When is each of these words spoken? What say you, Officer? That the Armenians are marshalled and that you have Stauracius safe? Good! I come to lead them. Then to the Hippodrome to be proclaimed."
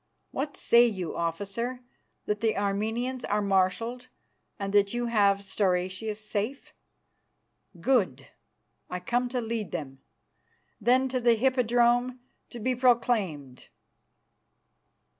What 0.31 0.57
say 0.57 0.87
you, 0.87 1.15
Officer? 1.15 1.81
That 2.25 2.41
the 2.41 2.57
Armenians 2.57 3.23
are 3.23 3.39
marshalled 3.39 4.07
and 4.57 4.73
that 4.73 4.95
you 4.95 5.05
have 5.05 5.43
Stauracius 5.43 6.19
safe? 6.19 6.73
Good! 7.79 8.27
I 8.89 8.99
come 8.99 9.29
to 9.29 9.39
lead 9.41 9.69
them. 9.71 9.99
Then 10.79 11.07
to 11.09 11.19
the 11.21 11.35
Hippodrome 11.35 12.19
to 12.49 12.59
be 12.59 12.73
proclaimed." 12.73 13.67